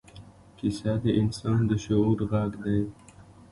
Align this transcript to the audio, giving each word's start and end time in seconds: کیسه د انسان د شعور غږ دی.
کیسه 0.57 0.91
د 1.03 1.05
انسان 1.21 1.59
د 1.69 1.71
شعور 1.83 2.19
غږ 2.31 2.51
دی. 2.63 2.79